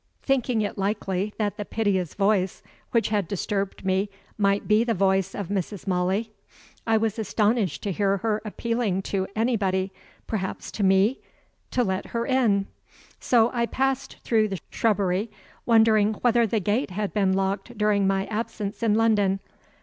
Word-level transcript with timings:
Thinking 0.23 0.63
it 0.63 0.79
likely 0.79 1.31
that 1.37 1.57
the 1.57 1.63
piteous 1.63 2.15
voice 2.15 2.63
which 2.89 3.09
had 3.09 3.27
disturbed 3.27 3.85
me 3.85 4.09
might 4.35 4.67
be 4.67 4.83
the 4.83 4.95
voice 4.95 5.35
of 5.35 5.49
Mrs. 5.49 5.85
Molly, 5.85 6.31
I 6.87 6.97
was 6.97 7.19
astonished 7.19 7.83
to 7.83 7.91
hear 7.91 8.17
her 8.17 8.41
appealing 8.43 9.03
to 9.13 9.27
anybody 9.35 9.91
(perhaps 10.25 10.71
to 10.71 10.83
me?) 10.83 11.19
to 11.69 11.83
"let 11.83 12.07
her 12.07 12.25
in." 12.25 12.65
So 13.19 13.51
I 13.53 13.67
passed 13.67 14.15
through 14.23 14.47
the 14.47 14.59
shrubbery, 14.71 15.29
wondering 15.67 16.13
whether 16.21 16.47
the 16.47 16.59
gate 16.59 16.89
had 16.89 17.13
been 17.13 17.33
locked 17.33 17.77
during 17.77 18.07
my 18.07 18.25
absence 18.25 18.81
in 18.81 18.95
London. 18.95 19.39